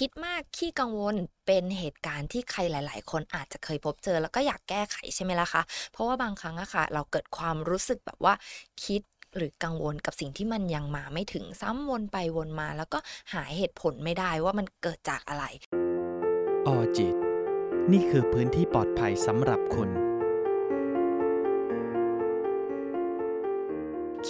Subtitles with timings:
[0.00, 1.16] คิดมากขี้กังวล
[1.46, 8.34] เป็นเหตุการณ์ที่ใครหลาย ๆ คนอาจจะเคยพบเจอแล้วก็อยากแก้ไขใช่ไหมล่ะคะ เพราะว่าบางครั้งอะค่ะ เราเกิดความรู้สึกแบบว่า
[8.84, 9.02] คิด
[9.36, 12.98] หรือกังวลกับสิ่งที่มันยังมาไม่ถึงซ้ำวนไปวนมา แล้วก็
[13.32, 15.44] หาเหตุผลไม่ได้ว่ามันเกิดจากอะไร
[16.66, 17.14] ออจิต
[17.92, 19.90] นี่คือพื้นที่ปลอดภัยสำหรับคุณ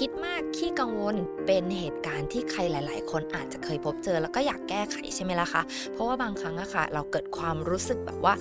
[0.06, 5.62] คิดมากขี้กังวลเป็นเหตุการณ์ที่ใครหลาย ๆ คนอาจจะเคยพบเจอแล้วก็อยากแก้ไขใช่ไหมล่ะคะ
[5.92, 8.34] เพราะว่าบางครั้งอะค่ะ เราเกิดความรู้สึกแบบว่า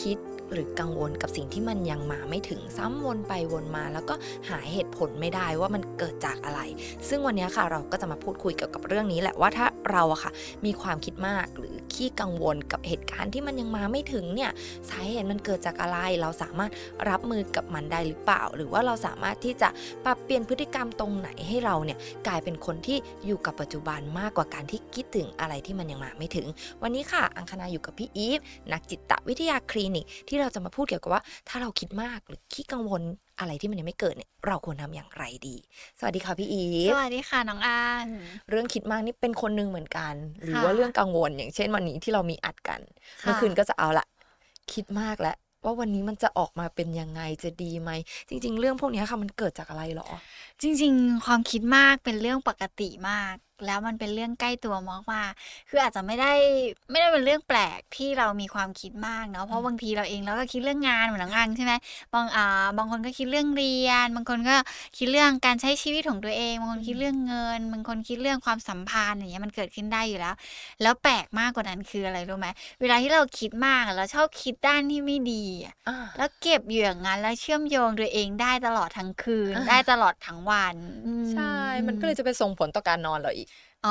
[0.00, 0.18] คิด
[0.52, 4.14] หรือกังวลกับสิ่งที่มันยังมาไม่ถึงซ้ำวนไปวนมา แล้วก็
[4.48, 6.60] หาเหตุผลไม่ได้ว่ามันเกิดจากอะไร
[7.08, 10.32] ซึ่งวันนี้ค่ะเราก็จะมาพูดคุยเกี่ยวกับเรื่องนี้แหละว่าถ้าเราอะค่ะ
[10.66, 14.50] มีความคิดมากหรือ ขี้กังวลกับเหตุการณ์ที่มันยังมาไม่ถึงเนี่ย
[14.88, 16.70] สาเหตุมันเกิดจากอะไร เราสามารถ
[17.08, 19.68] รับมือกับมันได้หรือเปล่า หรือว่าเราสามารถที่จะ
[20.04, 26.46] ปรับเปลี่ยนพฤติกรรมตรงไหนให้เราเนี่ยกลายเป็นคนที่อยู่กับปัจจุบันมากกว่าการที่คิดถึงอะไรที่มันยังมาไม่ถึง
[26.82, 28.38] วันนี้ค่ะ อังคณาอยู่กับพี่อีฟ
[28.72, 33.02] นักจิตวิทยาคลินิก ที่เราจะมาพูดเกี่ยวกับว่า ถ้าเราคิดมากหรือขี้กังวล
[33.38, 35.56] อะไรที่มันยังไม่เกิดเนี่ยเราควรทำอย่างไรดี
[35.98, 38.06] สวัสดีค่ะพี่อีสฟวัสดีค่ะน้องอัน
[38.50, 42.80] เรื่องคิดมากนี่เป็นคนหนึงเหมือนกัน หรือค่ะว่าเรื่องกังวลอย่างเช่นวันนี้ที่เรามีอัดกัน
[43.22, 44.06] ค่ะเมื่อคืนก็จะเอาละ
[44.72, 47.90] คิดมากแล้วว่าวันนี้มันจะออกมาเป็นยังไงจะดีไหม
[48.28, 50.08] จริง ๆ เรื่องพวกนี้ค่ะมันเกิดจากอะไรหรอ
[50.62, 53.34] จริง ๆ ความคิดมากเป็นเรื่องปกติมาก
[53.66, 56.32] แล้วมันเป็นเรื่องใกล้ตัวมากมากๆคืออาจจะไม่ได้
[56.90, 61.72] ไม่ได้เป็นเรื่องแปลกที่เรามีความคิดมากเนาะเพราะบางทีเราเองเราก็คิดเรื่องงานเหมือนน้องอังใช่ไหม
[62.14, 64.56] บางอ่าบางคนก็คิดเรื่องเรียน บางคนก็
[64.98, 70.34] คิดเรื่องการใช้ชีวิตของตัวเองบางคนคิดเรื่องเงินบางคนคิดเรื่องความสัมพันธ์อย่างเงี้ยมันเกิดขึ้นได้อยู่แล้ว
[70.82, 72.48] แล้วแปลกมากกว่านั้นคืออะไรรู้ไหม
[72.80, 81.42] เวลาที่เราคิดมากอะเราชอบคิดด้านที่ไม่ดีอะอ่าแล้วเก็บอยู่อย่างนั้นแล้วเชื่อมโยงตัวเองได้ตลอดทั้งคืนอ่าได้ตลอดทั้งวันอืมใช่
[81.88, 83.48] มันก็เลยจะไปส่งผลต่อการนอนเราอีก
[83.82, 83.90] อ๋อ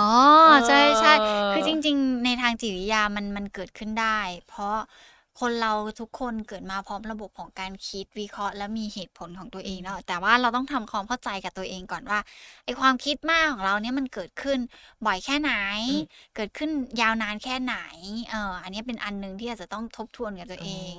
[0.68, 4.06] ใช่ใช่เออคือจริง ๆ ในทางจิตวิทยามันมันเกิดขึ้นได้
[4.46, 4.76] เพราะ
[5.42, 12.20] คนเราทุกคนเกิดมาพร้อมระบบของการคิดวิเคราะห์ และมีเหตุผลของตัวเองเนาะแต่ว่าเราต้องทำความเข้าใจกับตัวเองก่อนว่า
[12.66, 14.60] ไอความคิดมากของเราเนี่ยมันเกิดขึ้น
[15.06, 15.54] บ่อยแค่ไหน
[15.88, 16.04] อืม
[16.36, 16.70] เกิดขึ้น
[17.02, 17.76] ยาวนานแค่ไหน
[18.30, 20.94] เอออันนี้เป็นอันหนึ่งที่อาจจะต้องทบทวนกับตัวเอง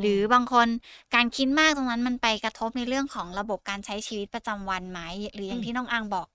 [0.00, 0.68] หรือบางคน
[1.14, 5.00] การคิดมากตรงนั้นมันไปกระทบในเรื่องของระบบการใช้ชีวิตประจำวันไหม
[5.34, 6.26] หรืออย่าอืงมที่น้องอังบอก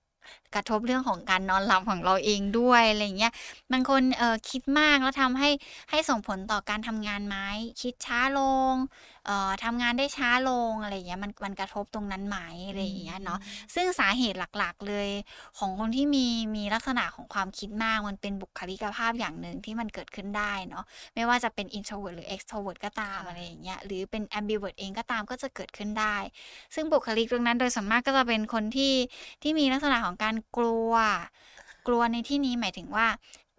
[0.54, 3.32] กระทบเรื่องของการนอนหลับของเราเองด้วยอะไรอย่างเงี้ย
[3.72, 5.50] บางคนเออคิดมากแล้วทำให้
[5.90, 7.36] ให้ส่งผลต่อการทำงานไหม
[7.80, 8.40] คิดช้าล
[8.72, 8.74] ง
[9.26, 13.38] เอ่อทำงานได้ช้าลงอะไรอย่างเงี้ยมันมันกระทบตรงนั้นไหมอะไรอย่างเงี้ยเนาะ
[13.74, 15.08] ซึ่งสาเหตุหลักๆ เลย
[15.58, 26.16] ของคนที่มีมีลักษณะของความคิดมากมันเป็นบุคลิกภาพอย่างหนึ่งที่มันเกิดขึ้นได้เนาะไม่ว่าจะเป็น introvert หรือ extrovert ก็ตามค่ะอะไรอย่างเงี้ยหรือเป็น ambivert เองก็ตามก็จะเกิดขึ้นได้
[26.74, 28.92] ซึ่งบุคลิกตรงนั้นโดยส่วนมากก็จะเป็นคนที่
[29.42, 30.92] ที่มีลักษณะของการกลัว
[31.86, 33.06] กลัวในที่นี้หมายถึงว่า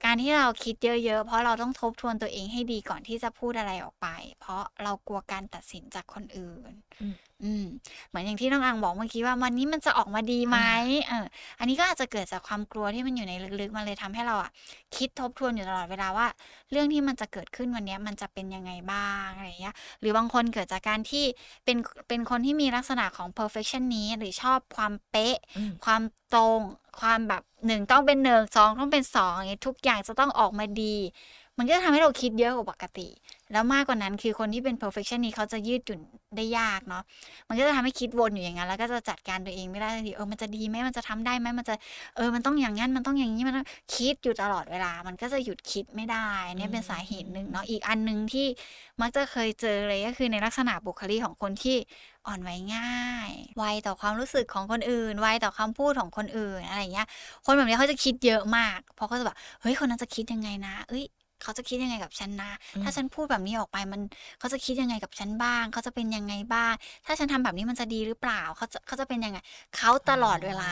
[0.03, 0.75] การที่เราคิด
[1.05, 4.07] เยอะๆ เพราะเราต้องทบทวนตัวเองให้ดีก่อนที่จะพูดอะไรออกไป
[4.39, 7.65] เพราะเรากลัวการตัดสินจากคนอื่นอืมอืม
[8.07, 10.59] เหมือนอย่างที่น้องอังบอกเมื่อกี้ว่าวันนี้มันจะออกมาดีไหม
[11.07, 11.25] เออ
[11.59, 14.51] อันนี้ก็อาจจะเกิดจากความกลัวที่มันอยู่ในลึกๆ มันเลยทำให้เราอะ
[14.95, 16.27] คิดทบทวนอยู่ตลอดเวลาว่า
[16.71, 21.25] เรื่องที่มันจะเกิดขึ้นวันเนี้ยมันจะเป็นยังไงบ้างอะไรอย่างเงี้ย หรือบางคนเกิดจากการที่
[21.65, 21.77] เป็น
[22.07, 26.01] เป็นคนที่มีลักษณะของ perfectionist หรือชอบความเป๊ะอืมความ
[26.33, 26.61] ตรง
[26.99, 30.95] ความแบบหนึ่งต้องเป็นหนึ่งสองต้องเป็นสองอย่างทุกอย่างจะต้องออกมาดี
[31.57, 33.07] มันก็จะทำให้เราคิดเยอะกว่าปกติ
[33.51, 35.99] แล้วมากกว่านั้นคือคนที่เป็น perfectionist เขาจะยืดหยุ่น
[36.37, 37.03] ได้ยากเนาะ
[37.47, 41.75] มันก็จะทำให้คิดวนอยู่อย่างนั้นแล้วก็จะจัดการตัวเองไม่ได้ทันทีเออมันจะดีไหมมันจะทำได้ไหมมันจะ
[42.15, 48.47] เออมันต้องอย่างนั้นมันต้องอย่างนี้มันต้องคิดอยู่ตลอดเวลา มันก็จะหยุดคิดไม่ได้อันเนี่ยเป็นสาเหตุหนึ่งเนาะอีกอันหนึ่งที่
[49.01, 51.77] มักจะเคยเจอเลยก็คือในลักษณะบุคลิกของคนที่
[52.27, 57.07] อ่อนไหวง่าย ไวต่อความรู้สึกของคนอื่น ไวต่อคำพูดของคนอื่นอะไรอย่างเงี้ย
[57.45, 61.05] คนแบบนี้เขาจะคิดเยอะมาก เพราะเขาจะแบบ เฮ้ย คนนั้นจะคิดยังไงนะ เอ้ย
[61.43, 64.01] เขาจะคิดยังไงกับฉันนะอืมถ้าฉันพูดแบบนี้ออกไปมัน
[64.39, 66.73] เขาจะคิดยังไงกับฉันบ้าง เขาจะเป็นยังไงบ้าง
[67.05, 69.37] ถ้าฉันทำแบบนี้มันจะดีหรือเปล่า เขาจะเขาจะเป็นยังไง
[69.77, 70.71] เขาตลอดเวลา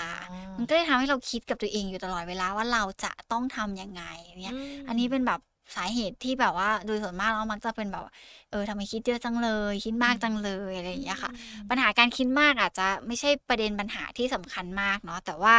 [0.57, 4.03] มันก็เลยทำให้เราคิดกับตัวเองอยู่ตลอดเวลาว่าเราจะต้องทำยังไง
[4.41, 5.41] เนี่ยมอันนี้เป็นแบบ
[5.75, 8.13] สาเหตุที่แบบว่าโดยส่วนมากแล้วมักจะเป็นแบบว่า
[8.51, 11.31] เออทำไมคิดเยอะจังเลย คิดมากจังเลยอะไรอย่างเงี้ยค่ะ
[11.69, 15.55] ปัญหาการคิดมากอาจจะไม่ใช่ประเด็นปัญหาที่สำคัญมากเนาะแต่ว่า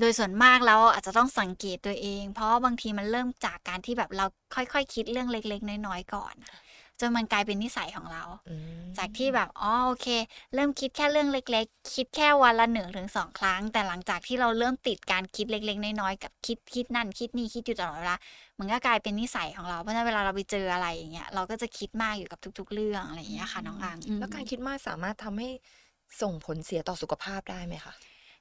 [0.00, 6.34] โดยส่วนมากแล้วอาจจะต้องสังเกตตัวเอง เพราะว่าบางทีมันเริ่มจากการที่แบบเราค่อยๆคิดเรื่องเล็ก ๆ น้อยๆก่อน
[7.00, 10.06] จนมันกลายเป็นนิสัยของเราอืมจากที่แบบ อ๋อ โอเค
[10.54, 18.16] เริ่มคิดแค่เรื่องเล็ก ๆ คิดแค่วันละหนึ่งถึงสองครั้ง แต่หลังจากที่เราเริ่มติดการคิดเล็ก ๆ น้อยๆ กับคิดคิดนั่นคิดนี่คิดอยู่ตลอดเวลา
[18.58, 25.48] มันก็กลายเป็นนิสัยของเรา เพราะฉะนั้นเวลาเราไปเจออะไรอย่างเงี้ย เราก็จะคิดมากอยู่กับทุก ๆ เรื่องอะไรอย่างเงี้ยค่ะน้องอังอืมแล้วการคิดมากสามารถทำให้
[26.20, 27.94] ส่งผลเสียต่อสุขภาพได้ไหมคะ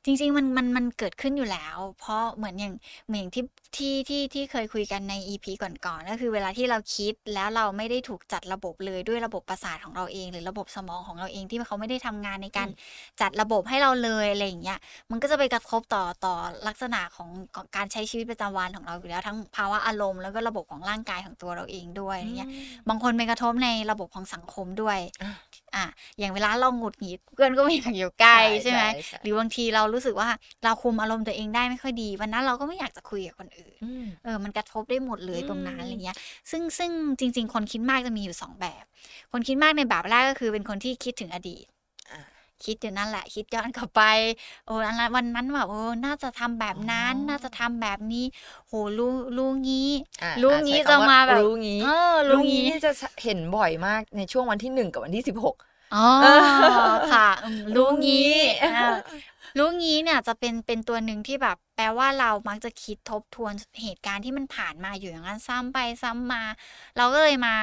[0.06, 2.74] จริง ๆ มันมันมันเกิดขึ้นอยู่แล้ว เพราะเหมือนอย่าง
[3.08, 3.44] เหมือนอย่างที่
[3.76, 12.78] ที่ที่ที่เคยคุยกันใน EP ก่อนๆก็คือเวลาที่เราคิดแล้วเราไม่ได้ถูกจัดระบบเลยด้วยระบบประสาทของเราเอง หรือระบบสมองของเราเองที่เขาไม่ได้ทำงานในการอืม
[13.22, 14.80] จัดระบบให้เราเลยอะไรอย่างเงี้ย
[15.12, 16.34] มันก็จะไปกระทบต่อต่อ
[16.68, 22.52] ลักษณะของของการใช้ชีวิตประจำวันของเราอยู่แล้วทั้งภาวะอารมณ์แล้วก็ระบบของร่างกายของตัวเราเองด้วยอะไรเงี้ย
[22.90, 25.00] บางคนไปกระทบในระบบของสังคมด้วย
[25.76, 25.88] อะอะ
[26.20, 30.30] อย่างเวลาเราหงุดหงิดเพื่อนก็ไม่อยากอยู่ใกล้ใช่ไหมใช่ใช่หรือบางทีเรารู้สึกว่า
[30.64, 36.18] เราคุมอารมณ์ตัวเองได้ไม่ค่อยดี วันนั้นเราก็ไม่อยากจะคุยกับคนอื่นอืมเออมันกระทบได้หมดเลยอืมตรงนั้นอะไรเงี้ย
[36.52, 38.84] ซึ่งซึ่งจริง ๆ คนคิดมากจะมีอยู่สองแบบ
[39.32, 41.81] คนคิดมากในแบบแรกก็คือเป็นคนที่คิดถึงอดีตอะ
[42.66, 44.02] คิดอยู่นั่นแหละ คิดย้อนกลับไป
[44.66, 48.26] โอ้อันนั้นวันนั้นแบบโอ้น่าจะทำแบบนั้นอ๋อน่าจะทำแบบนี้
[48.68, 49.06] โหรู้
[49.38, 49.90] รู้งี้
[50.22, 52.92] อะรู้อะงี้ใช้จะคำว่มาแบบรู้งี้เออรู้รู้งี้งี้นี่จะ
[53.24, 55.56] เห็นบ่อยมากในช่วงวันที่หนึ่งกับวันที่สิบหก
[55.92, 56.00] อ๋อ
[57.12, 58.86] ค่ะอืมรู้งี้รู้งี้อ่า
[59.58, 66.44] รู้งี้เนี่ยจะเป็นเป็นตัวหนึ่งที่แบบแปลว่าเรามักจะคิดทบทวนเหตุการณ์ที่มันผ่านมาอยู่อย่างนั้นซ้ำไปซ้ำมา
[66.98, 67.56] เราก็เลยมา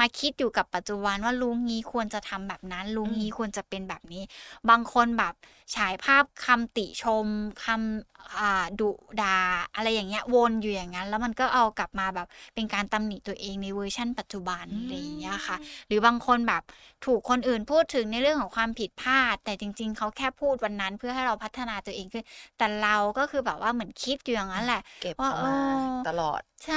[0.00, 4.22] มาคิดอยู่กับปัจจุบันว่ารู้งี้ควรจะทำแบบนั้นรู้งี้ควรจะเป็นแบบนี้
[4.70, 5.34] บางคนแบบ
[5.74, 7.26] ฉายภาพคำติชม
[7.64, 8.90] คำอ่าดุ
[9.22, 9.36] ด่า
[9.74, 15.56] อะไรอย่างเงี้ยวนอยู่อย่างนั้น แล้วมันก็เอากลับมาแบบเป็นการตำหนิตัวเองในเวอร์ชั่น ปัจจุบันอะไรอย่างเงี้ยค่ะ
[15.86, 16.62] หรือบางคนแบบ
[17.04, 22.24] ถูกคนอื่นพูดถึงในเรื่องของความผิดพลาด แต่จริง ๆเขาแค่พูดวันนั้นเพื่อให้เราพัฒนาตัวเองขึ้น
[22.58, 26.76] แต่เราก็คือแบบว่าเหมือนคิดอยู่อย่างนั้นแหละ เก็บว่าเอามาเออตลอด ใช่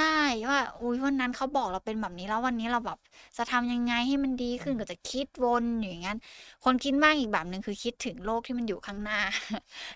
[0.50, 2.98] ว่า อุ้ยวันนั้นเขาบอกเราเป็นแบบนี้แล้ววันนี้เราแบบ
[3.36, 6.18] จะทำยังไงให้มันดีขึ้นก็จะคิดวนอยู่อย่างนั้น
[6.64, 9.18] คนคิดมากอีกแบบหนึ่งคือคิดถึงโลกที่มันอยู่ข้างหน้า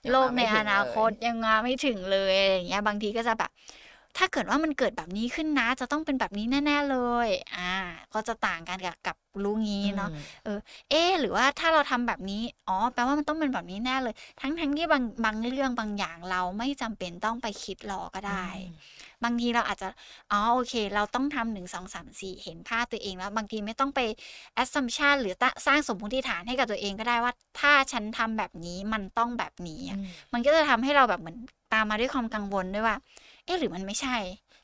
[0.06, 3.50] ยังโลกมาในไม่ถึองนาคตเลยยังมาไม่ถึงเลยอะไรอย่างเงี้ย บางทีก็จะแบบ
[4.17, 7.73] ถ้าเกิดว่ามันเกิดแบบนี้ขึ้นนะ จะต้องเป็นแบบนี้แน่ ๆเลย อ่า
[8.15, 10.11] ก็จะต่างกันกับกับรู้งี้เนาะ
[10.47, 10.61] อืม
[10.91, 18.47] เอ๊ะหรือว่าถ้าเราทำแบบนี้ อ๋อ แปลว่ามันต้องเป็นแบบนี้แน่เลย ทั้งทั้งที่บางบางเรื่องบางอย่างเราไม่จำเป็นต้องไปคิดรอก็ได้
[19.25, 19.89] บางทีเราอาจจะ
[20.33, 24.01] อ๋อ โอเค เราต้องทำหนึ่งสองสามสี่เห็นภาพตัวเองแล้ว บางทีไม่ต้องไป
[24.62, 31.39] assumption หรือตะสร้างสมมติฐานให้กับตัวเองก็ได้ว่า ถ้าฉันทำแบบนี้มันต้องแบบนี้อะอืมมันก็จะทำให้เราแบบเหมือน
[31.73, 32.97] ตามมาด้วยความกังวลด้วยว่า
[33.44, 34.16] เอ๊ะหรือมันไม่ใช่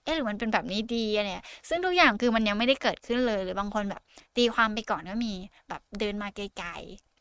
[0.02, 4.02] เอ๊ะหรือมันเป็นแบบนี้ดีอะเนี่ยซึ่งทุกอย่างคือมันยังไม่ได้เกิดขึ้นเลย หรือบางคนแบบ
[4.36, 5.34] ตีความไปก่อนก็มี
[5.68, 6.70] แบบเดินมาไกล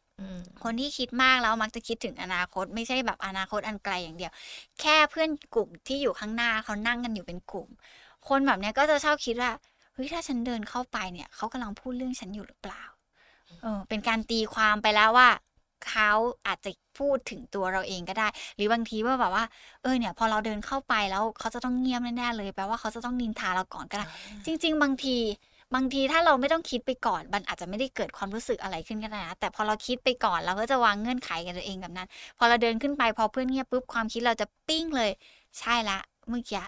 [0.06, 4.32] ๆคนที่คิดมากแล้วมักจะคิดถึงอนาคต ไม่ใช่แบบอนาคตอันไกลอย่างเดียว
[4.80, 7.70] แค่เพื่อนกลุ่มที่อยู่ข้างหน้าเขานั่งกันอยู่เป็นกลุ่ม
[8.28, 9.52] คนแบบเนี้ยก็จะชอบคิดว่า
[9.94, 12.84] เฮ้ยถ้าฉันเดินเข้าไปเนี่ยเขากำลังพูดเรื่องฉันอยู่หรือเปล่า
[13.62, 15.30] เออเป็นการตีความไปแล้วว่า
[15.88, 16.12] เขา
[16.48, 16.70] อาจจะ
[17.00, 19.44] พูดถึงตัวเราเองก็ได้ หรือบางทีว่าแบบว่า
[19.82, 24.06] เออเนี่ย พอเราเดินเข้าไปแล้วเขาจะต้องเงียบแน่ๆเลยแปลว่าเขาจะต้องนินทาเราก่อนก็ได้
[24.46, 25.18] จริง ๆ บางที
[25.76, 32.08] บางทีถ้าเราไม่ต้องคิดไปก่อน มันอาจจะไม่ได้เกิดความรู้สึกอะไรขึ้นก็ได้นะแต่พอเราคิดไปก่อนเราก็จะวางเงื่อนไขกับตัวเองแบบนั้น
[32.38, 35.12] พอเราเดินขึ้นไปพอเพื่อนเงียบปุ๊บความคิดเราจะปิ้งเลย
[35.60, 36.00] ใช่ละ
[36.30, 36.62] เมื่อกี้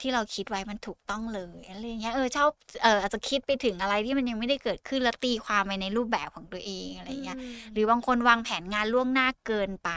[0.00, 2.50] ที่เราคิดไว้มันถูกต้องเลยอะไรอย่างเงี้ยเออชอบ
[2.82, 7.38] เอออาจจะคิดไปถึงอะไรที่มันยังไม่ได้เกิดขึ้นแล้วตีความไปในรูปแบบของตัวเองอะไรอย่างเงี้ย
[7.72, 9.90] หรือบางคนวางแผนงานล่วงหน้าเกินไป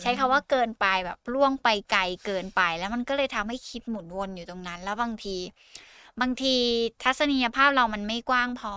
[0.00, 5.36] ใช้คำว่าเกินไปแบบล่วงไปไกลเกินไป แล้วมันก็เลยทำให้คิดหมุนวนอยู่ตรงนั้น แล้วบางที
[6.20, 6.54] บางที
[7.02, 8.74] ทัศนียภาพเรามันไม่กว้างพอ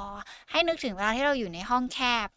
[0.52, 2.28] ให้นึกถึงเวลาที่เราอยู่ในห้องแคบ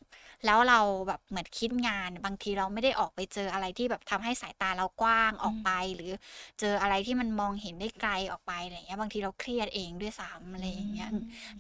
[0.47, 6.13] แล้วเราแบบเหมือนคิดงาน บางทีเราไม่ได้ออกไปเจออะไรที่แบบทำให้สายตาเรากว้างออกไป หรือ
[6.61, 11.11] เจออะไรที่มันมองเห็นได้ไกลออกไปอะไรอย่างเงี้ยบางทีเราเครียดเองด้วยซ้ำอะไรอย่างเงี้ย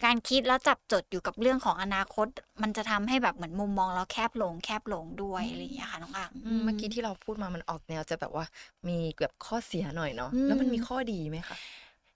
[0.04, 2.26] การคิดแล้วจับจดอยู่กับเรื่องของอนาคต
[2.62, 8.44] มันจะทำให้แบบเหมือนมุมมองเราแคบลงแคบลงด้วยอะไรอย่างเงี้ยค่ะน้องอังอืมเมื่อกี้ที่เราพูดมามันออกแนวจะแบบว่า
[8.88, 11.56] มีแบบข้อเสียหน่อยเนาะอืมแล้วมันมีข้อดีไหมคะ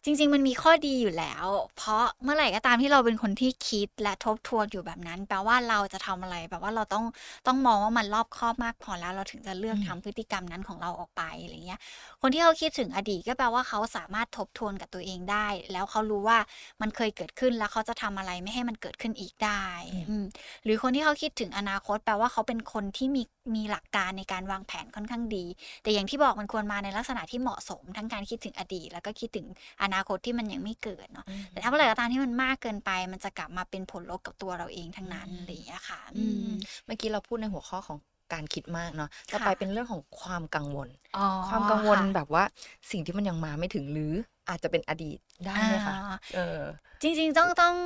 [0.05, 7.05] จริง ๆ มันมีข้อดีอยู่แล้ว เพราะเมื่อไหร่ก็ตามที่เราเป็นคนที่คิดและทบทวนอยู่แบบนั้น แปลว่าเราจะทำอะไรแปลว่าเราต้อง
[7.47, 11.81] ต้องมองว่ามันรอบคอบมากพอแล้ว เราถึงจะเลือกอืมทำพฤติกรรมนั้นของเราออกไปอะไรเงี้ย
[12.23, 16.39] คนที่เขาคิดถึงอดีตก็แปลว่าเขาสามารถทบทวนกับตัวเองได้ แล้วเขารู้ว่า
[16.81, 19.65] มันเคยเกิดขึ้นแล้วเขาจะทำอะไรไม่ให้มันเกิดขึ้นอีกได้
[20.09, 20.25] อืม
[20.65, 23.23] หรือคนที่เขาคิดถึงอนาคต แปลว่าเขาเป็นคนที่มี
[23.55, 25.45] มีหลักการในการวางแผนค่อนข้างดี
[25.83, 29.47] แต่อย่างที่บอกมันควรมาในลักษณะที่เหมาะสม ทั้งการคิดถึงอดีต แล้วก็คิดถึง
[29.83, 36.47] อนาคตที่มันยังไม่เกิดเนาะแต่ถ้าเมื่อไหร่ก็ตามที่มันมากเกินไป มันจะกลับมาเป็นผลลบกับตัวเราเองทั้งนั้นอืมอะไรอย่างเงี้ยค่ะอือืมม
[36.87, 37.99] เมื่อกี้เราพูดในหัวข้อของ
[38.33, 42.45] การคิดมากเนาะต่อค่ะไปเป็นเรื่องของความกังวลอ๋อความกังวลค่ะแบบว่า
[42.91, 44.13] สิ่งที่มันยังมาไม่ถึงหรือ
[44.51, 46.61] อาจจะเป็นอดีตได้ไหมคะอ่าเออ
[47.03, 47.77] จริง ๆ ต้องต้อง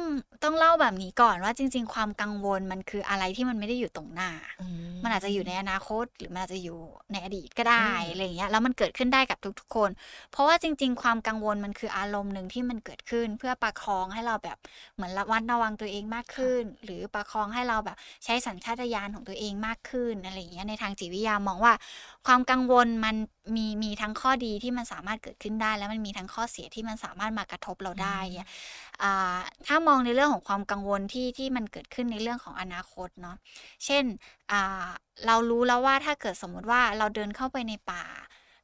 [0.42, 4.62] ต้องเล่าแบบนี้ก่อนว่าจริง ๆ ความกังวลมันคืออะไรที่มันไม่ได้อยู่ตรงหน้าอื
[4.99, 6.78] มมันอาจจะอยู่ในอนาคตหรือมันอาจจะอยู่
[7.12, 9.90] ในอดีตก็ได้อืมอะไรอย่างเงี้ยแล้วมันเกิดขึ้นได้กับทุกๆคน
[10.33, 14.59] เพราะว่าจริง ๆ ความกังวลมันคืออารมณ์หนึ่งที่มันเกิดขึ้น เพื่อประคองให้เราแบบ
[14.94, 21.75] เหมือนระวัดระวังตัวเองมากขึ้น หรือประคองให้เราแบบใช้สัญชาตญาณของตัวเองมากขึ้นอะไรอย่างเงี้ยในทางจิตวิทยามองว่า
[22.26, 23.16] ความกังวลมัน
[23.56, 28.50] มีมีทั้งข้อดีที่มันสามารถเกิดขึ้นได้ แล้วมันมีทั้งข้อเสียที่มันสามารถมากระทบเราได้เนี่ย
[29.02, 33.36] อ่าถ้ามองในเรื่องของความกังวลที่ที่มันเกิดขึ้นในเรื่องของอนาคตเนาะ
[33.84, 34.04] เช่น
[34.52, 34.88] อ่า
[35.26, 38.04] เรารู้แล้วว่าถ้าเกิดสมมุติว่าเราเดินเข้าไปในป่า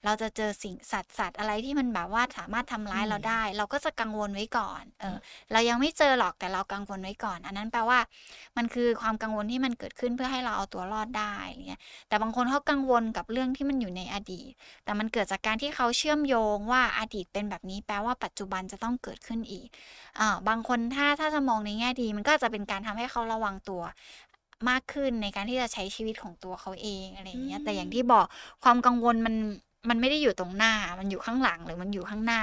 [0.04, 5.16] เราจะเจอสิ่งสัตว์สัตว์อะไรที่มันแบบว่าสามารถทำร้ายอืมเราได้ เราก็จะกังวลไว้ก่อน เออ
[5.52, 7.98] เรายังไม่เจอหรอกแต่เรากังวลไว้ก่อน อันนั้นแปลว่า
[8.56, 14.50] มันคือความกังวลที่มันเกิดขึ้นเพื่อให้เราเอาตัวรอดได้อะไรเงี้ย แต่บางคนเขากังวลกับเรื่องที่มันอยู่ในอดีต
[14.84, 19.68] แต่มันเกิดจากการที่เขาเชื่อมโยงว่าอดีตเป็นแบบนี้ แปลว่าปัจจุบันจะต้องเกิดขึ้นอีก
[20.20, 23.82] อ่าบางคนถ้าถ้าจะมองในแง่ดี มันก็อาจจะเป็นการทำให้เขาระวังตัว
[24.68, 28.26] มากขึ้นในการที่จะใช้ชีวิตของตัวเขาเองอะไรอย่างเงี้ย แต่อย่างที่บอก
[28.64, 29.34] ความกังวลมัน
[29.88, 32.42] มันไม่ได้อยู่ตรงหน้า มันอยู่ข้างหลังหรือมันอยู่ข้างหน้า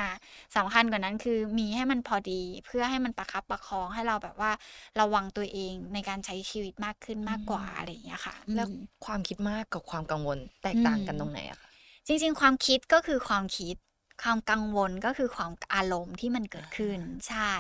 [0.56, 4.52] สำคัญกว่านั้นคือมีให้มันพอดีเพื่อให้มันประคับประคองให้เราแบบว่า
[5.00, 8.74] ระวังตัวเองในการใช้ชีวิตมากขึ้นมากกว่าอะไรอย่างเงี้ยค่ะ แล้วอืม
[9.06, 11.72] ความคิดมากกับความกังวลแตกต่างกันอืมตรงไหนอะคะ
[12.08, 13.76] จริง ๆ ความคิดก็คือความคิด
[14.24, 17.52] ความกังวลก็คือความอารมณ์ที่มันเกิดขึ้น ใช่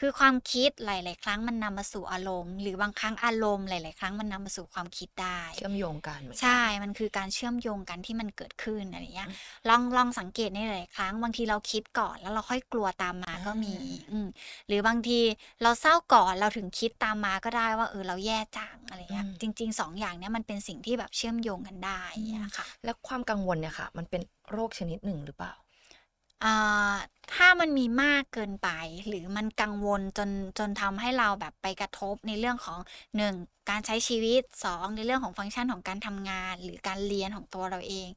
[0.00, 9.36] คือความคิดหลาย ๆ ครั้งมันนำมาสู่อารมณ์ หรือบางครั้งอารมณ์หลาย ๆ ครั้งมันนำมาสู่ความคิดได้เชื่อมโยงกันเหมือนกัน ใช่ มันคือการเชื่อมโยงกันที่มันเกิดขึ้นอะไรเงี้ยอืม
[9.68, 14.28] ลองลองสังเกตในหลายๆครั้งบางทีเราคิดก่อนแล้วเราค่อยกลัวตามมาก็มีอ่าอืม
[14.66, 15.20] หรือบางที
[15.62, 25.54] เราเศร้าก่อนเราถึงคิดตามมาก็ได้ว่าเออเราแย่จังอะไรเงี้ยจริงๆสองอย่างเนี้ยมันเป็นสิ่งที่แบบเชื่อมโยงกันได้อย่างเงี้ยค่ะแล้วความกังวลเนี่ยค่ะ มันเป็นโรคชนิดหนึ่งหรือเปล่า
[26.44, 26.94] อ่า
[27.34, 28.68] ถ้ามันมีมากเกินไป
[29.06, 32.78] หรือมันกังวลจนจนทำให้เราแบบไปกระทบในเรื่องของ
[33.16, 33.34] หนึ่ง
[33.70, 38.08] การใช้ชีวิตสองในเรื่องของฟังก์ชันของการทำงาน หรือการเรียนของตัวเราเอง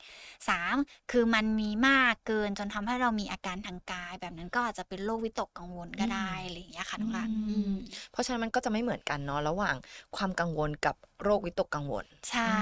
[0.50, 0.76] สาม
[1.12, 7.74] คือมันมีมากเกินจนทำให้เรามีอาการทางกาย แบบนั้นก็อาจจะเป็นโรควิตกกังวลก็ได้อะไรอย่างเงี้ยค่ะน้องรักอืมอืม
[8.12, 9.76] เพราะฉะนั้นมันก็จะไม่เหมือนกันเนาะระหว่าง
[10.18, 12.58] ความกังวลกับโรควิตกกังวล ใช่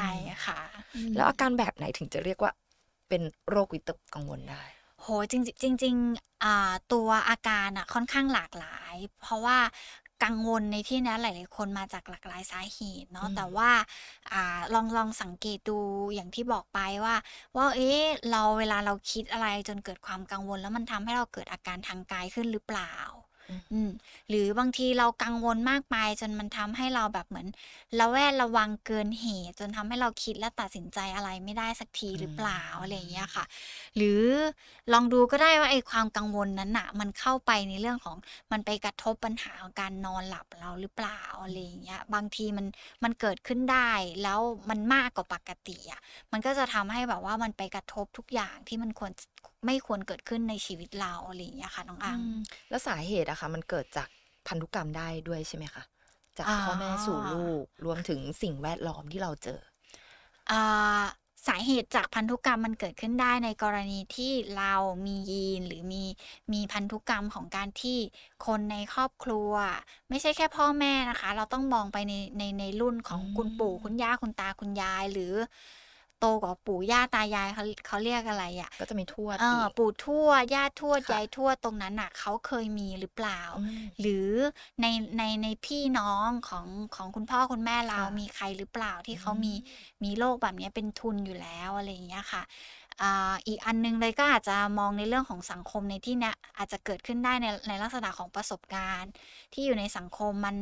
[0.45, 0.61] ค่ะ
[0.95, 2.51] อืมแล้วอาการแบบไหนถึงจะเรียกว่า
[3.09, 4.63] เป็นโรควิตกกังวลได้
[5.01, 9.57] โหจริงๆจริงๆอ่าตัวอาการอะค่อนข้างหลากหลาย เพราะว่า
[10.23, 13.69] กังวลในที่นี้หลาย ๆ คนมาจากหลากหลายสาเหตุเนาะอืมแต่ว่า
[14.31, 15.79] อ่าลองลองสังเกตดู
[16.15, 17.15] อย่างที่บอกไปว่า
[17.55, 22.93] ว่าเอ๊ะเราเวลาเราคิดอะไรจนเกิดความกังวล แล้วมันทำให้เราเกิดอาการทางกายขึ้นหรือเปล่า
[23.73, 23.89] อืม
[24.29, 27.47] หรือบางทีเรากังวลมากไปจนมันทำให้เราแบบเหมือน
[27.99, 33.45] ระแวดระวังเกินเหตุ จนทำให้เราคิดและตัดสินใจอะไรไม่ได้สักทีหรือเปล่าอืมอะไรอย่างเงี้ยค่ะ
[33.95, 34.21] หรือ
[34.93, 38.15] ลองดูก็ได้ว่าไอ้ความกังวลนั้นน่ะมันเข้าไปในเรื่องของ
[38.51, 42.65] มันไปกระทบปัญหาของการนอนหลับเราหรือเปล่าอะไรอย่างเงี้ยบางทีมัน
[43.03, 43.91] มันเกิดขึ้นได้
[44.23, 44.39] แล้ว
[44.69, 49.11] มันมากกว่าปกติอะมันก็จะทำให้แบบว่ามันไปกระทบทุกอย่างที่มันควร
[49.65, 52.21] ไม่ควรเกิดขึ้นในชีวิตเราอะไรอย่างเงี้ยค่ะน้องอัง
[52.69, 54.09] แล้วสาเหตุอะคะมันเกิดจาก
[54.47, 55.83] พันธุกรรมได้ด้วยใช่ไหมคะ
[56.37, 59.59] จากอ่าพ่อแม่สู่ลูกรวมถึงสิ่งแวดล้อมที่เราเจอ
[60.51, 61.03] อ่า
[61.47, 64.73] สาเหตุจากพันธุกรรมมันเกิดขึ้นได้ในกรณีที่เรา
[65.05, 66.03] มียีนหรือมี
[66.53, 67.97] มีพันธุกรรมของการที่
[68.45, 69.51] คนในครอบครัว
[70.09, 75.33] ไม่ใช่แค่พ่อแม่นะคะ เราต้องมองไปในในในรุ่นของอืมคุณปู่คุณย่าคุณตาคุณยายหรือ
[76.21, 84.29] โตกว่าปู่ย่าตายายเขาเขาเรียกอะไรอะก็จะมีทวดเอออีกปู่ทวดย่าทวดค่ะยายทวดตรงนั้นน่ะเขาเคยมีหรือเปล่าอืมหรือ
[84.81, 84.85] ใน
[85.17, 89.53] ในในพี่น้องของของคุณพ่อคุณแม่เราค่ะมีใครหรือเปล่าที่เขาอืมมี
[90.03, 92.43] มีโรคแบบเนี้ยเป็นทุนอยู่แล้วอะไรอย่างเงี้ยค่ะ
[93.01, 99.11] อ่าอีกอันนึงเลยก็อาจจะมองในเรื่องของสังคมในที่เนี้ยอาจจะเกิดขึ้นได้ในในลักษณะของประสบการณ์
[99.53, 100.55] ที่อยู่ในสังคมมัน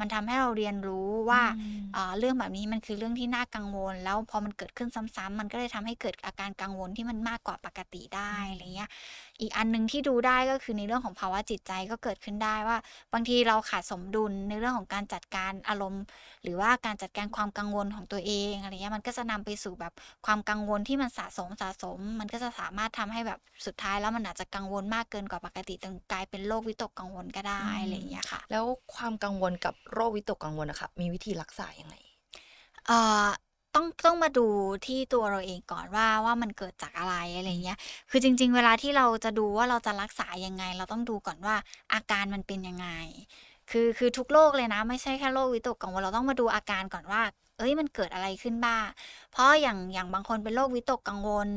[0.00, 8.90] มันทำให้เราเรียนรู้ว่าอืมอ่าเรื่องแบบนี้มันคือเรื่องที่น่ากังวล แล้วพอมันเกิดขึ้นซ้ำๆมันก็เลยทำให้เกิดอาการกังวลที่มันมากกว่าปกติได้อะไรเงี้ย
[9.40, 12.76] อีกอันหนึ่งที่ดูได้ก็คือในเรื่องของภาวะจิตใจก็เกิดขึ้นได้ว่า
[13.12, 16.02] บางทีเราขาดสมดุลในเรื่องของการจัดการอารมณ์
[16.42, 19.92] หรือว่าการจัดการความกังวลของตัวเองอะไรเงี้ยมันก็จะนำไปสู่แบบ
[20.26, 28.64] ความกังวลที่มันสะสมสะสม มันก็จะสามารถทำให้แบบสุดท้ายแล้วมันอาจจะกังวลมากเกินกว่าปกติจนกลายเป็นโรควิตกกังวลก็ได้อะไรอย่างเงี้ยค่ะ แล้ว
[28.94, 31.96] ความกังวลกับโรควิตกกังวลนะคะมีวิธีรักษาอยังไง
[32.86, 33.28] เอ่อ
[33.76, 34.46] ต้องต้องมาดู
[34.86, 37.78] ที่ตัวเราเองก่อนว่าว่ามันเกิดจากอะไรอะไรเงี้ย
[38.10, 41.56] คือจริง ๆ เวลาที่เราจะดูว่าเราจะรักษายังไง เราต้องดูก่อนว่า
[41.94, 42.88] อาการมันเป็นยังไง
[43.70, 47.22] คือคือทุกโรคเลยนะ ไม่ใช่แค่โรควิตกกังวลเราต้องมาดูอาการก่อนว่า
[47.58, 48.86] เอ้ยมันเกิดอะไรขึ้นบ้าง
[49.30, 51.48] เพราะอย่างอย่างบางคนเป็นโรควิตกกังวล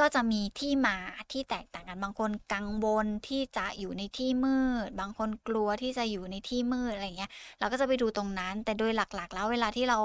[0.00, 0.96] ก็จะมีที่มา
[1.32, 9.98] ที่แตกต่างกันบางคนกังวลที่จะอยู่ในที่มืด บางคนกลัวที่จะอยู่ในที่มืดอะไรเงี้ยเราก็จะไปดูตรงนั้น แต่โดยหลักๆ แล้วเวลาที่เรา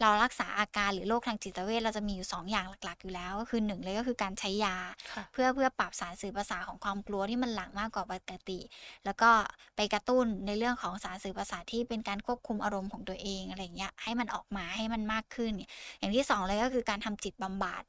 [0.00, 4.76] เรารักษาอาการหรือโรคทางจิตเวชเราจะมีอยู่ 2 อย่างหลักๆ อยู่แล้ว ก็คือหนึ่งเลยก็คือการใช้ยา
[5.10, 8.58] ค่ะเพื่อเพื่อปรับสารสื่อประสาทของความกลัวที่มันหลั่งมากกว่าปกติ
[9.04, 9.30] แล้วก็
[9.76, 15.52] ไปกระตุ้นในเรื่องของสารสื่อประสาทที่เป็นการควบคุมอารมณ์ของตัวเองอะไรเงี้ยให้มันออกมาให้มันมากขึ้น
[15.98, 17.84] อย่างที่สองเลยก็คือการทำจิตบำบัด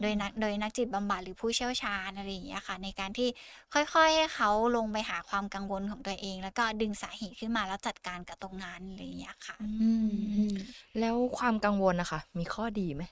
[0.00, 3.28] โดยนักโดยนักจิตบำบัดหรือผู้เชี่ยวชาญอะไรอย่างเงี้ยค่ะ ในการที่
[3.74, 9.66] ค่อยๆให้เขาลงไปหาความกังวลของตัวเอง แล้วก็ดึงสาเหตุขึ้นมาแล้วจัดการกับตรงนั้นอะไรอย่างเงี้ยค่ะ อื
[10.06, 10.54] มอืม
[11.00, 13.02] แล้วความกังวลนะคะมีข้อดีไหม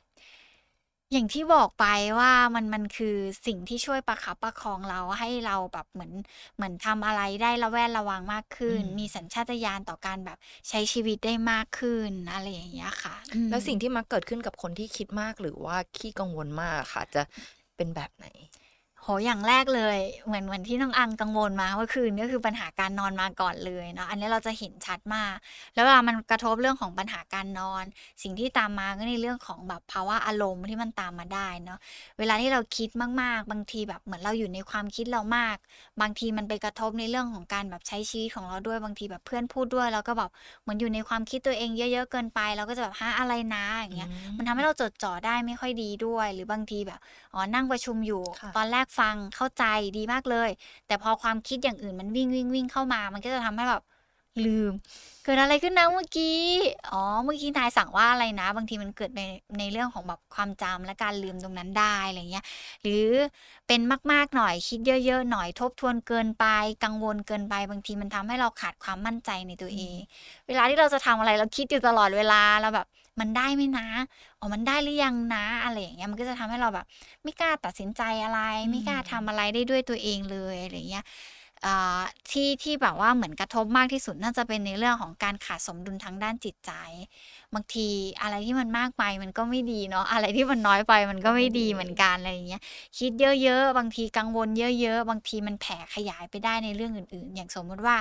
[1.12, 1.84] อย่างที่บอกไป
[2.18, 6.12] ว่ามันมันคือสิ่งที่ช่วยประคับประคองเราให้เราแบบเหมือน
[6.56, 10.38] เหมือนทำอะไรได้ระแวดระวังมากขึ้นอืมมีสัญชาตญาณต่อการแบบ
[10.68, 17.22] ใช้ชีวิตได้มากขึ้นอะไรอย่างเงี้ยค่ะอืมแล้วสิ่งที่มักเกิดขึ้นกับคนที่คิดมากหรือว่าขี้กังวลมากอะค่ะ จะ
[17.76, 18.26] เป็นแบบไหน
[19.06, 25.34] โหอย่างแรกเลยเหมือนเหมือนที่น้องอังกังวลมาเมื่อคืนก็คือปัญหาการนอนมาก่อนเลยเนาะอันนี้เราจะเห็นชัดมาก
[25.74, 27.84] แล้วเวลามันกระทบเรื่องของปัญหาการนอน
[28.22, 31.78] สิ่งที่ตามมาก็ในเรื่องของแบบภาวะอารมณ์ที่มันตามมาได้เนาะ
[32.18, 32.90] เวลาที่เราคิด
[33.22, 35.56] มากๆ บางทีแบบเหมือนเราอยู่ในความคิดเรามาก
[36.00, 40.30] บางทีมันไปกระทบในเรื่องของการแบบใช้ชีวิตของเราด้วยบางทีแบบเพื่อนพูดด้วยแล้วก็แบบ
[40.62, 47.00] เหมือนอยู่ในความคิดตัวเองเยอะ ๆ เกินไป เราก็จะแบบฮะอะไรนะอย่างเงี้ยมันทำให้เราจดจ่อได้ไม่ค่อยดีด้วย หรือบางทีแบบ
[47.34, 49.64] อ๋อนั่งประชุมอยู่ค่ะตอนแรกฟังเข้าใจ
[49.96, 50.50] ดีมากเลย
[50.86, 53.82] แต่พอความคิดอย่างอื่นมันวิ่งวิ่งวิ่งเข้ามา มันก็จะทำให้แบบ
[54.46, 54.72] ลืม
[55.24, 56.38] เกิดอะไรขึ้นนะเมื่อกี้
[56.92, 59.22] อ๋อ เมื่อกี้นายสั่งว่าอะไรนะ บางทีมันเกิดใน
[59.58, 62.44] ในเรื่องของแบบความจำและการลืมตรงนั้นได้อะไรเงี้ย
[62.82, 63.06] หรือ
[63.66, 63.80] เป็น
[64.12, 66.46] มากๆหน่อยคิดเยอะ ๆ หน่อยทบทวนเกินไป
[66.84, 69.98] กังวลเกินไปบางทีมันทำให้เราขาดความมั่นใจในตัวเอง
[70.46, 72.86] เวลาที่เราจะทำอะไรเราคิดอยู่ตลอดเวลาเราแบบ
[73.20, 73.86] มันได้ไหมนะ
[74.40, 76.86] อ๋อ มันได้หรือยังนะ อะไรอย่างเงี้ย มันก็จะทำให้เราแบบ
[77.22, 81.33] ไม่กล้าตัดสินใจอะไร ไม่กล้าทำอะไรได้ด้วยตัวเองเลยอะไรอย่างเงี้ยอ่า
[82.30, 86.72] ที่ที่แบบว่าเหมือนกระทบมากที่สุดน่าจะเป็นในเรื่องของการขาดสมดุลทางด้านจิตใจ
[87.54, 87.88] บางที
[88.22, 92.62] อะไรที่มันมากไปมันก็ไม่ดีเนาะอะไรที่มันน้อยไปมันก็ไม่ดีเหมือนกันอะไรอย่างเงี้ย
[92.98, 94.48] คิดเยอะๆ บางทีกังวล
[94.80, 97.96] เยอะๆ บางทีมันแผ่ขยายไปได้ในเรื่องอื่น ๆ อย่างสมมติว่า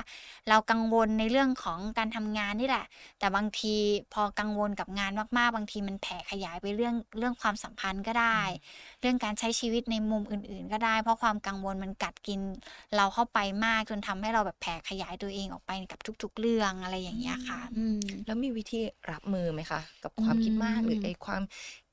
[0.48, 2.86] เรากังวลในเรื่องของการทำงานนี่แหละ
[3.18, 3.74] แต่บางที
[4.14, 8.38] พอกังวลกับงานมากๆ บางทีมันแผ่ขยายไปเรื่องเรื่องความสัมพันธ์ก็ได้
[9.04, 12.40] เรื่องการใช้ชีวิตในมุมอื่น ๆ ก็ได้ เพราะความกังวลมันกัดกิน
[12.96, 18.80] เราเข้าไปมากจนทำให้เราแบบแผ่ขยายตัวเองออกไปกับทุก ๆ เรื่องอะไรอย่างเงี้ยค่ะ อืมแล้วมีวิธี
[19.10, 21.42] รับมือไหมคะ กับความคิดมากหรือมไอ้ความ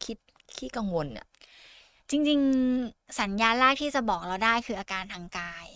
[0.03, 0.17] คิด
[0.55, 1.27] ขี้กังวลเนี่ย
[2.09, 2.39] จริง
[2.79, 5.67] ๆ สัญญาณแรกที่จะบอกเราได้คืออาการทางกาย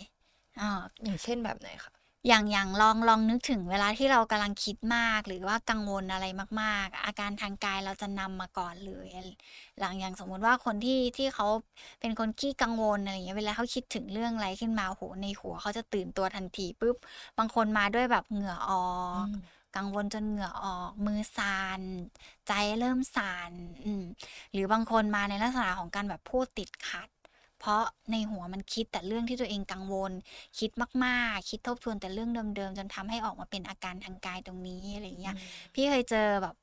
[0.59, 0.69] อ่า
[1.03, 1.94] อย่างเช่นแบบไหนคะ
[2.27, 6.25] อย่างอย่างลองลองนึกถึงเวลาที่เรากำลังคิดมาก หรือว่ากังวลอะไร
[6.61, 9.07] มาก ๆ อาการทางกายเราจะนำมาก่อนเลย
[9.79, 11.47] หลังอย่างสมมุติว่าคนที่ที่เขา
[11.99, 16.95] เป็นคนขี้กังวลอะไรอย่างเงี้ยเวลาเขาคิดถึงเรื่องอะไรขึ้นมาโอ้โหในหัวเขาจะตื่นตัวทันทีปุ๊บ
[17.37, 18.87] บางคนมาด้วยแบบเหงื่อออ
[19.23, 19.25] ก
[19.75, 21.81] กังวลจนเหงื่อออกมือสั่น
[22.47, 23.53] ใจเริ่มสั่น
[23.85, 24.03] อืม
[24.51, 27.09] หรือบางคนมาในลักษณะของการแบบพูดติดขัด
[27.65, 30.11] เพราะในหัวมันคิดแต่เรื่องที่ตัวเองกังวล
[30.59, 30.71] คิด
[31.05, 35.35] มากๆ คิดทบทวนแต่เรื่องเดิมๆจนทำให้ออกมาเป็นอาการทางกายตรงนี้อะไรอย่างเงี้ย
[35.73, 36.55] พี่เคยเจอแบบ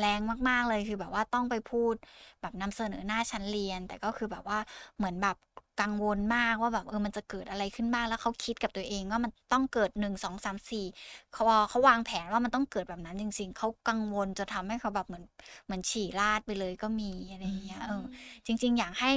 [0.00, 1.94] แรงมากๆเลยคือแบบว่าต้องไปพูด
[2.40, 4.58] แบบนำเสนอหน้าชั้นเรียน แต่ก็คือแบบว่า
[4.96, 5.36] เหมือนแบบ
[5.80, 10.86] กังวลมากว่าแบบเออมันจะเกิดอะไรขึ้นบ้างแล้วเขาคิดกับตัวเองว่ามันต้องเกิดหนึ่งสองสามสี่
[11.32, 15.24] เขาเขาวางแผนว่ามันต้องเกิดแบบนั้นจริง ๆเขากังวลจะทำให้เขาแบบเหมือน
[15.66, 18.02] เหมือนฉี่ราดไปเลยก็มีอะไรอย่างเงี้ยเออ
[18.46, 19.12] จริง ๆ อยากให้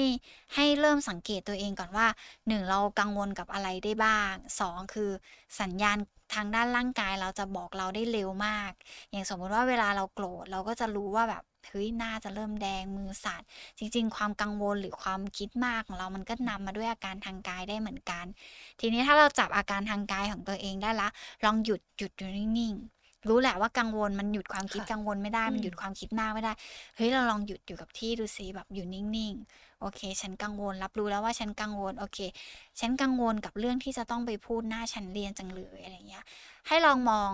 [0.56, 2.08] ให้เริ่มสังเกตตัวเองก่อนว่า
[2.48, 5.10] หนึ่งเรากังวลกับอะไรได้บ้างสองคือ
[5.62, 5.98] สัญญาณ
[6.34, 8.72] ทางด้านร่างกายเราจะบอกเราได้เร็วมาก
[9.12, 13.42] อย่างสมมุติว่าเวลาเราโกรธเราก็จะรู้ว่าแบบเฮ้ยหน้าจะเริ่มแดงมือสั่น
[13.78, 18.26] จริง ๆ ความกังวลหรือความคิดมากของเรามันก็นำมาด้วยอาการทางกายได้เหมือนกัน
[18.80, 21.10] ทีนี้ถ้าเราจับอาการทางกายของตัวเองได้ละ
[21.44, 26.54] ลองหยุดหยุดอยู่นิ่งๆรู้แหละว่ากังวลมันหยุดความคิดค่ะกังวลไม่ได้มันอืมหยุดความคิดมากไม่ได้
[26.96, 32.20] เฮ้ยเราลองหยุดอยู่กับที่ดูสิแบบอยู่นิ่งๆ โอเค ฉันกังวลรับรู้แล้วว่าฉันกังวลโอเค
[32.80, 36.26] ฉันกังวลกับเรื่องที่จะต้องไปพูดหน้าชั้นเรียนจังเลยอะไรเงี้ย
[36.68, 37.32] ให้ลองมอง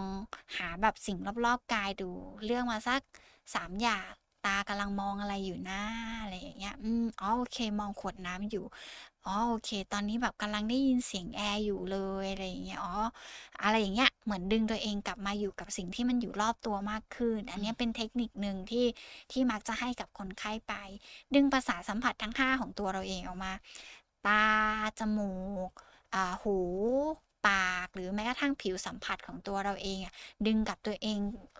[0.58, 2.10] หาแบบสิ่งรอบๆกายดู
[2.45, 3.01] เรื่องมาสัก
[3.56, 4.12] สามอย่าง
[4.45, 5.82] ตากำลังมองอะไรอยู่นะ
[6.21, 8.65] อะไรอย่างเงี้ย อืมอ๋อโอเค มองขวดน้ำอยู่
[9.25, 12.93] อ๋อโอเค ตอนนี้แบบกำลังได้ยินเสียงแอร์อยู่เลยอะไรอย่างเงี้ย อ๋อ
[13.63, 18.86] อะไรอย่างเงี้ย เหมือนดึงตัวเองกลับมาอยู่กับสิ่งที่มันอยู่รอบตัวมากขึ้น อันนี้เป็นเทคนิคหนึ่งที่
[19.32, 20.73] ที่มักจะให้กับคนไข้ไป
[21.36, 23.54] ดึงประสาทสัมผัสทั้ง 5 ของตัวเราเองออกมา
[24.27, 24.43] ตา
[24.99, 25.34] จมู
[25.67, 25.69] ก
[26.13, 26.58] อ่าหู
[27.47, 30.13] ปาก หรือแม้กระทั่งผิวสัมผัสของตัวเราเองอะ
[30.47, 31.17] ดึงกับตัวเอง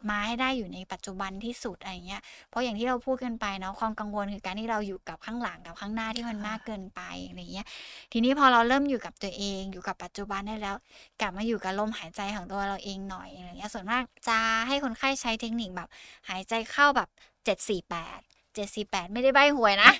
[0.10, 7.68] มาให้ได้อยู่ในปัจจุบันที่สุดอะไรเงี้ยเพราะอย่างที่เราพูดกันไปเนาะความกังวลคือการที่เราอยู่กับข้างหลังกับข้างหน้าที่มันมากเกินไปอะไรเงี้ย
[8.12, 10.76] ทีนี้พอเราเริ่มอยู่กับตัวเองอยู่กับปัจจุบันได้แล้ว
[11.22, 15.90] กลับมาอยู่กับลมหายใจของตัวเราเองหน่อยอะไรเงี้ยส่วนมากจะให้คนไข้ใช้เทคนิคแบบ
[16.30, 17.10] หายใจเข้าแบบ
[17.44, 19.92] เจ็ดสี่แปดเจ็ดสี่แปดไม่ได้ใบหวยนะ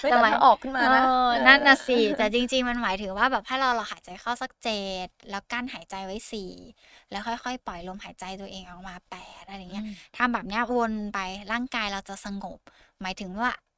[0.00, 6.50] ไม่แต่มันออกขึ้นมานะเออนั่นน่ะสิแต่จริง ๆ มันหมายถึงว่าแบบให้เราเราหายใจเข้าสักเจ็ดแล้วกั้นหายใจไว้สี่
[7.10, 9.84] แล้วค่อยๆ ปล่อยลมหายใจตัวเองออกมาแปดอะไรเงี้ย
[10.16, 11.18] ทำแบบเนี้ยวนไป
[11.52, 12.58] ร่างกายเราจะสงบ
[13.02, 13.71] หมายถึงว่าอ่า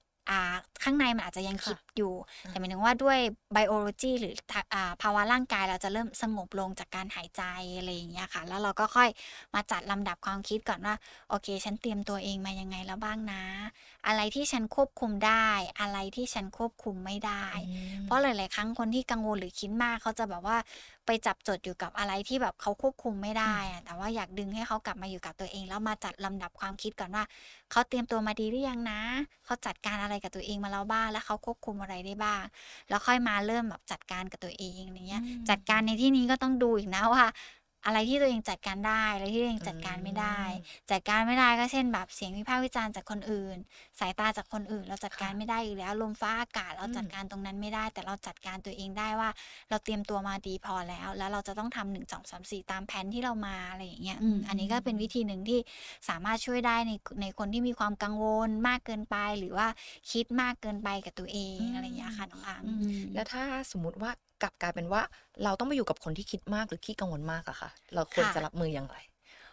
[0.85, 3.19] ข้างในมันอาจจะยังค่ะคิดอยู่อืมแต่หมายถึงว่าด้วย
[3.53, 7.43] ไบโอโลจีหรือทะอ่าภาวะร่างกายเราจะเริ่มสงบลงจากการหายใจ
[7.79, 9.09] อะไรอย่างเงี้ยค่ะ แล้วเราก็ค่อย
[9.55, 10.95] มาจัดลำดับความคิดก่อนว่า
[11.31, 13.43] โอเค ฉันเตรียมตัวเองมายังไงแล้วบ้างนะ
[14.07, 15.49] อะไรที่ฉันควบคุมได้
[15.81, 17.45] อะไรที่ฉันควบคุมไม่ได้
[18.05, 20.59] เพราะหลาย ๆ ครั้งคนที่กังวลหรือคิดมากเขาจะแบบว่า
[21.07, 27.25] ไปจับจดอยู่กับอะไรที่แบบเขาควบคุมไม่ได้อะแต่ว่าอยากดึงให้เขากลับมาอยู่กับตัวเอง แล้วมาจัดลำดับความคิดก่อนว่า
[27.71, 29.01] เขาเตรียมตัวมาดีหรือยังนะ
[29.45, 32.43] เขาจัดการอะไรกับตัวเองมาแล้วบ้างแล้วเขาควบคุมอะไรได้บ้าง
[32.89, 37.25] แล้วค่อยมาเริ่มแบบจัดการกับตัวเองอย่างเงี้ยอืมจัดการในที่นี้ก็ต้องดูอีกนะว่า
[37.87, 40.39] อะไรที่ตัวเองจัดการได้อะไรที่ตัวเองจัดการไม่ได้
[40.91, 43.57] จัดการไม่ได้ก็เช่นแบบเสียงวิพากษ์วิจารณ์จากคนอื่น
[44.01, 49.31] สายตาจากคนอื่น เราจัดการค่ะไม่ได้อยู่แล้วลมฟ้าอากาศเราอืมจัดการตรงนั้นไม่ได้ แต่เราจัดการตัวเองได้ว่า
[49.71, 55.61] เราเตรียมตัวมาดีพอแล้ว แล้วเราจะต้องทำหนึ่งสองสามสี่ตามแผนที่เรามาอะไรอย่างเงี้ยอืมอันนี้ก็เป็นวิธีหนึ่งที่
[56.09, 59.67] สามารถช่วยได้ในในคนที่มีความกังวลมากเกินไป หรือว่า
[60.13, 63.43] คิดมากเกินไปกับตัวเองอืมอะไรอย่างเงี้ยค่ะน้องอังอืมแล้วถ้า
[63.73, 64.11] สมมุติว่า
[64.45, 65.03] กลับกลายเป็นว่า
[65.45, 68.99] เราต้องไปอยู่กับคนที่คิดมากหรือขี้กังวลมากอะค่ะ เราควรค่ะจะรับมืออย่างไร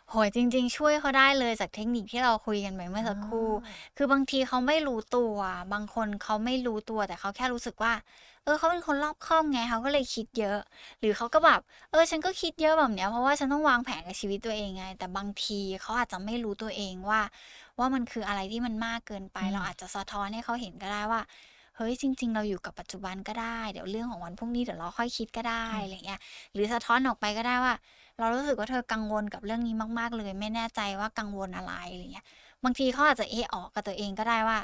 [0.10, 3.47] โหยจริง ๆ ช่วยเขาได้เลยจากเทคนิคที่เราคุยกันไปเมื่อสักครู่
[3.97, 5.36] คือบางทีเขาไม่รู้ตัว
[5.73, 7.93] บางคนเขาไม่รู้ตัวแต่เขาแค่รู้สึกว่า
[8.43, 10.58] เออเขาเป็นคนรอบคอบไงเขาก็เลยคิดเยอะ
[10.99, 17.21] หรือเขาก็แบบเออฉันก็คิดเยอะแบบเนี้ยเพราะว่าฉันต้องวางแผนกับชีวิตตัวเองไง แต่บางทีเขาอาจจะไม่รู้ตัวเองว่า
[17.80, 26.20] ว่ามันคืออะไรที่มันมากเกินไปอืมเราอาจจะสะท้อนให้เขาเห็นก็ได้ว่าเฮ้ยจริง ๆ เราอยู่กับปัจจุบันก็ได้ เดี๋ยวเรื่องของวันพรุ่งนี้เดี๋ยวเราค่อยคิดก็ได้อะไรเงี้ย
[26.54, 27.74] หรือสะท้อนออกไปก็ได้ว่า
[28.20, 32.26] เรารู้สึกว่าเธอกังวลกับเรื่องนี้มากๆ เลย ไม่แน่ใจว่ากังวลอะไรอะไรเงี้ย
[32.63, 34.60] บางทีเขาอาจจะเอะออกกับตัวเองก็ได้ว่า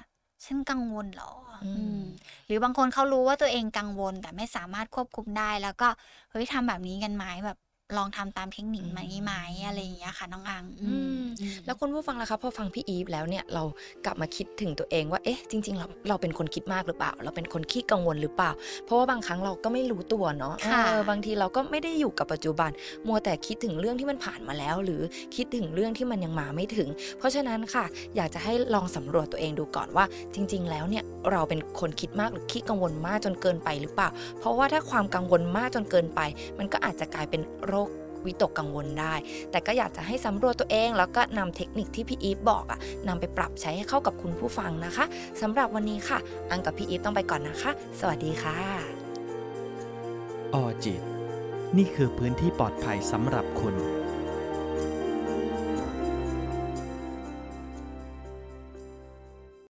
[0.46, 1.32] ฉันกังวลเหรอ
[1.64, 2.02] อมอืม
[2.46, 5.90] หรือบางคนเขารู้ว่าตัวเองกังวลแต่ไม่สามารถควบคุมได้ แล้วก็
[6.32, 7.58] เฮ้ยทำแบบนี้กันไหมแบบ
[7.98, 9.34] ลองทำตามเทคนิคไหมไหม
[9.66, 13.64] อะไรอย่างเงี้ยค่ะน้องอังอืมอืมแล้วคุณผู้ฟังล่ะคะพอฟังพี่อีฟแล้วเนี่ยเรา
[14.06, 18.52] กลับมาคิดถึงตัวเองว่าเอ๊ะจริงๆเราเราเป็นคนคิดมากหรือเปล่า เราเป็นคนขี้กังวลหรือเปล่า
[18.86, 22.70] เพราะว่าบางครั้งเราก็ไม่รู้ตัวเนาะค่ะเออบางทีเราก็ไม่ได้อยู่กับปัจจุบัน
[23.08, 25.02] มัวแต่คิดถึงเรื่องที่มันผ่านมาแล้ว หรือ
[25.36, 34.10] คิดถึงเรื่องที่มันยังมาไม่ถึง เพราะฉะนั้นค่ะ อยากจะให้ลองสำรวจตัวเองดูก่อนว่า จริง ๆ แล้วเนี่ย เราเป็นคนคิดมากหรือขี้กังวลมากจนเกินไปหรือเปล่า
[34.40, 36.22] เพราะว่าถ้าความกังวลมากจนเกินไป
[36.58, 37.90] มันก็อาจจะกลายเป็นโรค
[38.26, 39.14] วิตกกังวลได้
[39.52, 45.06] แต่ก็อยากจะให้สำรวจตัวเอง แล้วก็นำเทคนิคที่พี่อีฟบอกอะนำไปปรับใช้ให้เข้ากับคุณผู้ฟังนะคะ
[45.42, 48.58] สำหรับวันนี้ค่ะ อังกับพี่อีฟต้องไปก่อนนะคะ สวัสดีค่ะ
[50.54, 51.02] ออจิต
[51.78, 53.76] นี่คือพื้นที่ปลอดภัยสำหรับคุณ